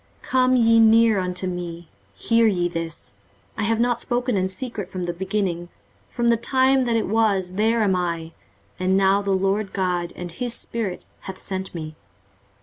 [0.23, 3.13] 23:048:016 Come ye near unto me, hear ye this;
[3.55, 5.69] I have not spoken in secret from the beginning;
[6.09, 8.31] from the time that it was, there am I:
[8.79, 11.95] and now the Lord GOD, and his Spirit, hath sent me.